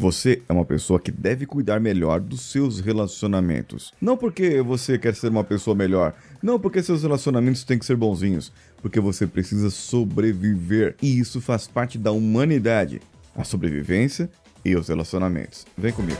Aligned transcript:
Você 0.00 0.40
é 0.48 0.52
uma 0.54 0.64
pessoa 0.64 0.98
que 0.98 1.10
deve 1.10 1.44
cuidar 1.44 1.78
melhor 1.78 2.20
dos 2.20 2.50
seus 2.50 2.80
relacionamentos. 2.80 3.92
Não 4.00 4.16
porque 4.16 4.62
você 4.62 4.98
quer 4.98 5.14
ser 5.14 5.28
uma 5.28 5.44
pessoa 5.44 5.76
melhor, 5.76 6.14
não 6.42 6.58
porque 6.58 6.82
seus 6.82 7.02
relacionamentos 7.02 7.64
têm 7.64 7.78
que 7.78 7.84
ser 7.84 7.96
bonzinhos, 7.96 8.50
porque 8.80 8.98
você 8.98 9.26
precisa 9.26 9.68
sobreviver 9.68 10.96
e 11.02 11.18
isso 11.18 11.38
faz 11.38 11.68
parte 11.68 11.98
da 11.98 12.12
humanidade. 12.12 13.02
A 13.36 13.44
sobrevivência 13.44 14.30
e 14.64 14.74
os 14.74 14.88
relacionamentos. 14.88 15.66
Vem 15.76 15.92
comigo. 15.92 16.18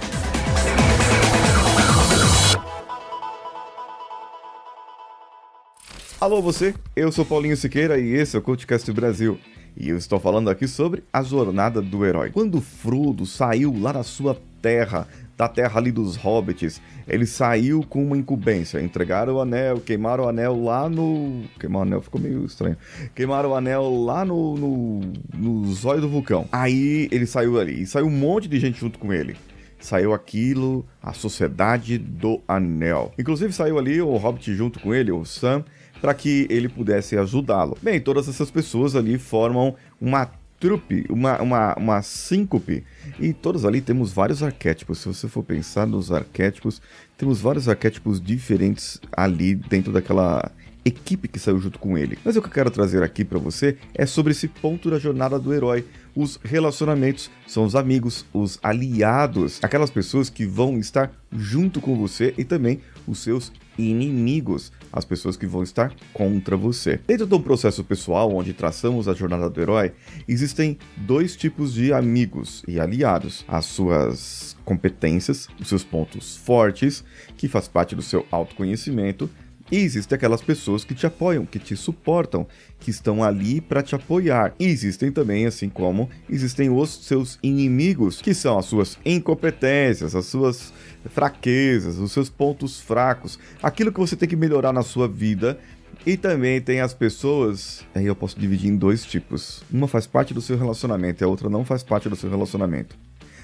Alô 6.21 6.43
você, 6.43 6.75
eu 6.95 7.11
sou 7.11 7.25
Paulinho 7.25 7.57
Siqueira 7.57 7.99
e 7.99 8.11
esse 8.13 8.37
é 8.37 8.39
o 8.39 8.43
CoachCast 8.43 8.93
Brasil. 8.93 9.39
E 9.81 9.89
eu 9.89 9.97
estou 9.97 10.21
falando 10.21 10.51
aqui 10.51 10.69
sobre 10.69 11.03
a 11.11 11.23
jornada 11.23 11.81
do 11.81 12.05
herói. 12.05 12.29
Quando 12.31 12.61
Frodo 12.61 13.25
saiu 13.25 13.75
lá 13.81 13.93
da 13.93 14.03
sua 14.03 14.39
terra, 14.61 15.09
da 15.39 15.49
terra 15.49 15.81
ali 15.81 15.91
dos 15.91 16.17
hobbits, 16.17 16.83
ele 17.09 17.25
saiu 17.25 17.83
com 17.89 18.05
uma 18.05 18.15
incumbência. 18.15 18.79
Entregaram 18.79 19.37
o 19.37 19.41
anel, 19.41 19.81
queimaram 19.81 20.25
o 20.25 20.29
anel 20.29 20.63
lá 20.63 20.87
no. 20.87 21.45
Queimar 21.59 21.81
o 21.81 21.83
anel 21.87 22.03
ficou 22.03 22.21
meio 22.21 22.45
estranho. 22.45 22.77
Queimaram 23.15 23.53
o 23.53 23.55
anel 23.55 24.05
lá 24.05 24.23
no. 24.23 24.55
no, 24.55 25.01
no 25.33 25.73
zóio 25.73 26.03
do 26.03 26.11
vulcão. 26.11 26.47
Aí 26.53 27.09
ele 27.11 27.25
saiu 27.25 27.59
ali. 27.59 27.81
E 27.81 27.87
saiu 27.87 28.05
um 28.05 28.11
monte 28.11 28.49
de 28.49 28.61
gente 28.61 28.79
junto 28.79 28.99
com 28.99 29.15
ele 29.15 29.35
saiu 29.83 30.13
aquilo, 30.13 30.85
a 31.03 31.15
Sociedade 31.15 31.97
do 31.97 32.43
Anel. 32.47 33.15
Inclusive 33.19 33.51
saiu 33.51 33.79
ali 33.79 34.03
o 34.03 34.15
Hobbit 34.19 34.55
junto 34.55 34.79
com 34.79 34.95
ele, 34.95 35.11
o 35.11 35.25
Sam, 35.25 35.65
para 36.01 36.15
que 36.15 36.47
ele 36.51 36.69
pudesse 36.69 37.17
ajudá-lo. 37.17 37.77
Bem, 37.83 38.01
todas 38.01 38.29
essas 38.29 38.51
pessoas 38.51 38.97
ali 38.97 39.19
formam 39.19 39.75
uma 40.01 40.31
trupe, 40.61 41.07
uma, 41.09 41.41
uma, 41.41 41.75
uma 41.75 42.03
síncope. 42.03 42.85
E 43.19 43.33
todos 43.33 43.65
ali 43.65 43.81
temos 43.81 44.13
vários 44.13 44.43
arquétipos. 44.43 44.99
Se 44.99 45.09
você 45.09 45.27
for 45.27 45.43
pensar 45.43 45.87
nos 45.87 46.13
arquétipos, 46.13 46.81
temos 47.17 47.41
vários 47.41 47.69
arquétipos 47.69 48.21
diferentes 48.21 49.01
ali 49.11 49.55
dentro 49.55 49.93
daquela 49.93 50.53
equipe 50.85 51.29
que 51.29 51.39
saiu 51.39 51.59
junto 51.59 51.79
com 51.79 51.97
ele. 51.97 52.19
Mas 52.25 52.37
o 52.37 52.43
que 52.43 52.49
eu 52.49 52.53
quero 52.53 52.71
trazer 52.71 53.03
aqui 53.03 53.25
para 53.25 53.39
você 53.39 53.77
é 53.95 54.07
sobre 54.07 54.33
esse 54.33 54.49
ponto 54.49 54.91
da 54.91 54.99
jornada 54.99 55.39
do 55.39 55.53
herói. 55.53 55.85
Os 56.15 56.39
relacionamentos 56.43 57.31
são 57.47 57.65
os 57.65 57.77
amigos, 57.77 58.25
os 58.33 58.59
aliados, 58.63 59.61
aquelas 59.63 59.91
pessoas 59.91 60.29
que 60.29 60.45
vão 60.45 60.79
estar 60.79 61.13
junto 61.33 61.81
com 61.81 61.97
você 61.97 62.35
e 62.37 62.45
também 62.45 62.81
os 63.07 63.21
seus 63.21 63.53
inimigos, 63.79 64.73
as 64.93 65.05
pessoas 65.05 65.37
que 65.37 65.47
vão 65.47 65.63
estar 65.63 65.95
contra 66.13 66.57
você. 66.57 67.01
Dentro 67.07 67.27
de 67.27 67.35
um 67.35 67.41
processo 67.41 67.83
pessoal 67.85 68.35
onde 68.35 68.53
traçamos 68.53 69.09
a 69.09 69.15
jornada 69.15 69.49
do 69.49 69.61
herói, 69.61 69.93
existem 70.29 70.79
dois 70.97 71.37
tipos 71.37 71.73
de 71.73 71.93
amigos 71.93 72.63
e 72.67 72.79
aliados: 72.79 73.45
as 73.49 73.67
suas 73.67 74.57
competências, 74.65 75.49
os 75.61 75.69
seus 75.69 75.85
pontos 75.85 76.37
fortes, 76.37 77.05
que 77.37 77.49
faz 77.49 77.69
parte 77.69 77.95
do 77.95 78.03
seu 78.03 78.27
autoconhecimento, 78.31 79.31
e 79.71 79.79
existem 79.79 80.17
aquelas 80.17 80.43
pessoas 80.43 80.85
que 80.85 80.95
te 80.95 81.07
apoiam, 81.07 81.47
que 81.47 81.59
te 81.59 81.77
suportam, 81.77 82.47
que 82.79 82.91
estão 82.91 83.23
ali 83.23 83.61
para 83.61 83.83
te 83.83 83.95
apoiar. 83.95 84.55
E 84.59 84.67
existem 84.67 85.13
também, 85.13 85.47
assim 85.47 85.69
como 85.69 86.09
existem 86.29 86.71
os 86.71 87.05
seus 87.05 87.39
inimigos, 87.43 88.21
que 88.21 88.35
são 88.35 88.59
as 88.59 88.67
suas 88.67 88.99
incompetências, 89.05 90.15
as 90.15 90.27
suas 90.27 90.73
fraquezas, 91.11 91.99
os 91.99 92.13
seus 92.13 92.29
pontos 92.29 92.81
fracos, 92.81 93.39
aquilo 93.63 93.93
que 93.93 94.01
você 94.01 94.17
tem 94.17 94.29
que 94.29 94.37
melhorar 94.37 94.73
na 94.73 94.83
sua 94.83 95.07
vida. 95.07 95.59
E 96.07 96.17
também 96.17 96.61
tem 96.63 96.81
as 96.81 96.95
pessoas, 96.95 97.85
aí 97.95 98.07
eu 98.07 98.17
posso 98.17 98.39
dividir 98.41 98.71
em 98.71 98.77
dois 98.77 99.05
tipos. 99.05 99.63
Uma 99.71 99.87
faz 99.87 100.07
parte 100.07 100.33
do 100.33 100.41
seu 100.41 100.57
relacionamento 100.57 101.23
e 101.23 101.25
a 101.25 101.29
outra 101.29 101.51
não 101.51 101.63
faz 101.63 101.83
parte 101.83 102.09
do 102.09 102.17
seu 102.17 102.31
relacionamento. 102.31 102.97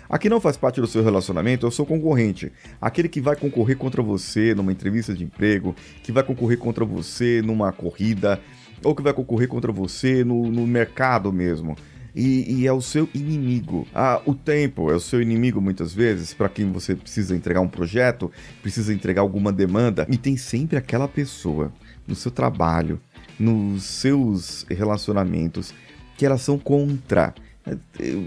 A 0.08 0.18
que 0.18 0.28
não 0.28 0.40
faz 0.40 0.56
parte 0.56 0.80
do 0.80 0.86
seu 0.86 1.02
relacionamento 1.02 1.66
é 1.66 1.68
o 1.68 1.72
seu 1.72 1.84
concorrente, 1.84 2.52
aquele 2.80 3.08
que 3.08 3.20
vai 3.20 3.36
concorrer 3.36 3.76
contra 3.76 4.02
você 4.02 4.54
numa 4.54 4.72
entrevista 4.72 5.12
de 5.12 5.24
emprego, 5.24 5.74
que 6.02 6.12
vai 6.12 6.22
concorrer 6.22 6.58
contra 6.58 6.84
você 6.84 7.42
numa 7.42 7.72
corrida, 7.72 8.40
ou 8.84 8.94
que 8.94 9.02
vai 9.02 9.12
concorrer 9.12 9.48
contra 9.48 9.72
você 9.72 10.24
no, 10.24 10.50
no 10.50 10.66
mercado 10.66 11.32
mesmo. 11.32 11.76
E, 12.14 12.60
e, 12.60 12.66
é 12.66 12.72
o 12.72 12.80
seu 12.80 13.06
inimigo. 13.12 13.86
Ah, 13.94 14.22
o 14.24 14.34
tempo 14.34 14.90
é 14.90 14.94
o 14.94 15.00
seu 15.00 15.20
inimigo 15.20 15.60
muitas 15.60 15.92
vezes, 15.92 16.32
para 16.32 16.48
quem 16.48 16.72
você 16.72 16.94
precisa 16.94 17.36
entregar 17.36 17.60
um 17.60 17.68
projeto, 17.68 18.32
precisa 18.62 18.94
entregar 18.94 19.20
alguma 19.20 19.52
demanda. 19.52 20.06
E 20.08 20.16
tem 20.16 20.34
sempre 20.38 20.78
aquela 20.78 21.06
pessoa 21.06 21.70
no 22.06 22.14
seu 22.14 22.30
trabalho, 22.30 22.98
nos 23.38 23.84
seus 23.84 24.64
relacionamentos, 24.70 25.74
que 26.16 26.24
elas 26.24 26.40
são 26.40 26.58
contra 26.58 27.34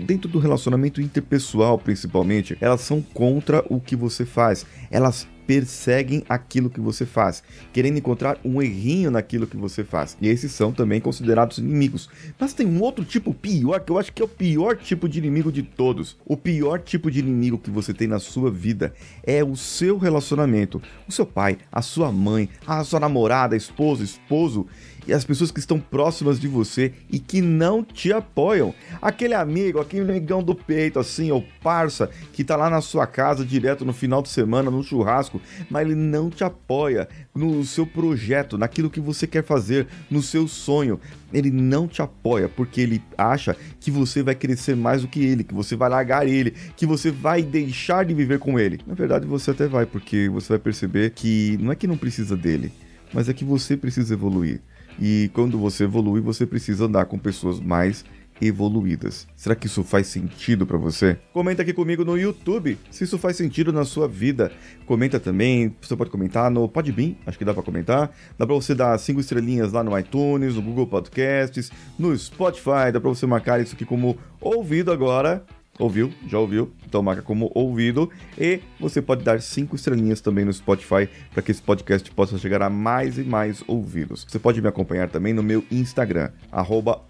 dentro 0.06 0.30
do 0.30 0.40
relacionamento 0.40 1.02
interpessoal, 1.02 1.78
principalmente, 1.78 2.58
elas 2.60 2.82
são 2.82 3.02
contra 3.02 3.64
o 3.70 3.80
que 3.80 3.96
você 3.96 4.26
faz. 4.26 4.66
Elas 4.92 5.28
perseguem 5.50 6.24
aquilo 6.30 6.70
que 6.70 6.80
você 6.80 7.08
faz, 7.08 7.42
querendo 7.74 7.98
encontrar 7.98 8.38
um 8.46 8.62
errinho 8.62 9.10
naquilo 9.10 9.48
que 9.48 9.58
você 9.58 9.84
faz. 9.84 10.16
E 10.22 10.28
esses 10.28 10.52
são 10.52 10.72
também 10.72 11.02
considerados 11.02 11.58
inimigos. 11.58 12.08
Mas 12.40 12.54
tem 12.54 12.68
um 12.68 12.80
outro 12.80 13.04
tipo 13.04 13.34
pior, 13.34 13.80
que 13.80 13.92
eu 13.92 13.98
acho 13.98 14.14
que 14.14 14.22
é 14.22 14.26
o 14.26 14.28
pior 14.28 14.78
tipo 14.78 15.10
de 15.10 15.18
inimigo 15.18 15.52
de 15.52 15.64
todos. 15.64 16.16
O 16.24 16.38
pior 16.38 16.80
tipo 16.80 17.10
de 17.10 17.18
inimigo 17.18 17.58
que 17.58 17.72
você 17.72 17.96
tem 17.96 18.08
na 18.08 18.20
sua 18.20 18.52
vida 18.52 18.94
é 19.24 19.44
o 19.44 19.56
seu 19.56 19.98
relacionamento. 19.98 20.80
O 21.08 21.12
seu 21.12 21.26
pai, 21.26 21.58
a 21.72 21.82
sua 21.82 22.12
mãe, 22.12 22.48
a 22.68 22.84
sua 22.84 23.00
namorada, 23.00 23.56
esposo, 23.56 24.04
esposo 24.04 24.68
e 25.10 25.14
as 25.14 25.26
pessoas 25.26 25.50
que 25.50 25.60
estão 25.60 25.80
próximas 25.80 26.40
de 26.40 26.48
você 26.48 26.94
e 27.10 27.18
que 27.18 27.42
não 27.42 27.84
te 27.84 28.14
apoiam. 28.14 28.76
Aquele 29.02 29.34
amigo, 29.34 29.80
aquele 29.80 30.06
negão 30.06 30.44
do 30.44 30.54
peito, 30.54 31.00
assim, 31.00 31.32
ou 31.32 31.44
parça, 31.64 32.12
que 32.32 32.44
tá 32.44 32.56
lá 32.56 32.70
na 32.70 32.80
sua 32.80 33.08
casa 33.08 33.44
direto 33.44 33.84
no 33.84 33.92
final 33.92 34.22
de 34.22 34.30
semana, 34.30 34.70
no 34.70 34.84
churrasco, 34.84 35.39
mas 35.70 35.86
ele 35.86 35.96
não 35.96 36.30
te 36.30 36.44
apoia 36.44 37.08
no 37.34 37.64
seu 37.64 37.86
projeto, 37.86 38.58
naquilo 38.58 38.90
que 38.90 39.00
você 39.00 39.26
quer 39.28 39.44
fazer, 39.44 39.88
no 40.10 40.22
seu 40.22 40.48
sonho. 40.48 41.00
Ele 41.32 41.52
não 41.52 41.88
te 41.88 42.02
apoia 42.02 42.50
porque 42.50 42.82
ele 42.82 43.02
acha 43.18 43.56
que 43.80 43.92
você 43.92 44.24
vai 44.24 44.36
crescer 44.36 44.76
mais 44.76 45.02
do 45.02 45.08
que 45.08 45.24
ele, 45.24 45.44
que 45.44 45.54
você 45.54 45.76
vai 45.76 45.90
largar 45.90 46.28
ele, 46.28 46.52
que 46.76 46.86
você 46.86 47.12
vai 47.12 47.42
deixar 47.42 48.06
de 48.06 48.14
viver 48.14 48.40
com 48.40 48.60
ele. 48.60 48.80
Na 48.86 48.94
verdade, 48.94 49.28
você 49.28 49.52
até 49.52 49.68
vai, 49.68 49.86
porque 49.86 50.30
você 50.30 50.54
vai 50.54 50.60
perceber 50.60 51.12
que 51.12 51.58
não 51.62 51.72
é 51.72 51.76
que 51.76 51.88
não 51.88 51.98
precisa 51.98 52.36
dele, 52.36 52.72
mas 53.14 53.30
é 53.30 53.34
que 53.34 53.46
você 53.46 53.78
precisa 53.78 54.14
evoluir. 54.14 54.62
E 55.02 55.30
quando 55.34 55.58
você 55.58 55.86
evolui, 55.86 56.20
você 56.20 56.46
precisa 56.46 56.86
andar 56.86 57.06
com 57.06 57.18
pessoas 57.18 57.60
mais 57.60 58.04
evoluídas. 58.42 59.28
Será 59.36 59.56
que 59.56 59.68
isso 59.68 59.84
faz 59.84 60.08
sentido 60.08 60.66
para 60.66 60.78
você? 60.78 61.18
Comenta 61.34 61.62
aqui 61.62 61.74
comigo 61.74 62.06
no 62.06 62.18
YouTube 62.18 62.78
se 62.90 63.04
isso 63.04 63.18
faz 63.18 63.36
sentido 63.36 63.72
na 63.74 63.86
sua 63.86 64.08
vida. 64.08 64.52
Comenta 64.86 65.20
também, 65.20 65.76
você 65.82 65.96
pode 65.96 66.10
comentar 66.10 66.50
no 66.50 66.68
Podbean, 66.68 67.16
acho 67.26 67.38
que 67.38 67.46
dá 67.46 67.54
para 67.54 67.64
comentar. 67.64 68.12
Dá 68.38 68.46
para 68.46 68.56
você 68.56 68.74
dar 68.74 68.98
cinco 68.98 69.20
estrelinhas 69.20 69.72
lá 69.72 69.84
no 69.84 69.98
iTunes, 69.98 70.56
no 70.56 70.62
Google 70.62 70.88
Podcasts, 70.88 71.72
no 71.98 72.18
Spotify, 72.18 72.92
dá 72.92 73.00
para 73.00 73.10
você 73.10 73.26
marcar 73.26 73.62
isso 73.62 73.76
aqui 73.76 73.86
como 73.86 74.18
ouvido 74.42 74.92
agora 74.92 75.46
ouviu, 75.80 76.12
já 76.28 76.38
ouviu, 76.38 76.72
então 76.86 77.02
marca 77.02 77.22
como 77.22 77.50
ouvido. 77.56 78.10
E 78.38 78.60
você 78.80 79.02
pode 79.02 79.24
dar 79.24 79.42
cinco 79.42 79.76
estrelinhas 79.76 80.22
também 80.22 80.46
no 80.46 80.54
Spotify 80.54 81.10
para 81.34 81.42
que 81.42 81.52
esse 81.52 81.62
podcast 81.62 82.12
possa 82.12 82.38
chegar 82.38 82.62
a 82.62 82.70
mais 82.70 83.18
e 83.18 83.24
mais 83.24 83.64
ouvidos. 83.66 84.26
Você 84.28 84.38
pode 84.38 84.62
me 84.62 84.68
acompanhar 84.68 85.10
também 85.10 85.34
no 85.34 85.42
meu 85.42 85.64
Instagram, 85.72 86.30
arroba. 86.52 87.02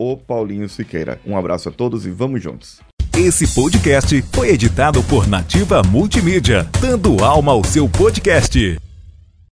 Um 1.26 1.36
abraço 1.36 1.70
a 1.70 1.72
todos 1.72 2.06
e 2.06 2.12
vamos 2.12 2.42
juntos! 2.42 2.80
Esse 3.18 3.48
podcast 3.54 4.24
foi 4.32 4.50
editado 4.50 5.04
por 5.04 5.28
Nativa 5.28 5.82
Multimídia, 5.84 6.70
dando 6.80 7.24
alma 7.24 7.52
ao 7.52 7.64
seu 7.64 7.90
podcast. 7.90 8.89